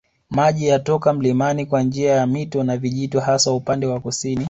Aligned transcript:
Maji 0.29 0.67
yatoka 0.67 1.13
mlimani 1.13 1.65
kwa 1.65 1.83
njia 1.83 2.11
ya 2.11 2.27
mito 2.27 2.63
na 2.63 2.77
vijito 2.77 3.19
hasa 3.19 3.51
upande 3.53 3.85
wa 3.85 3.99
kusini 3.99 4.39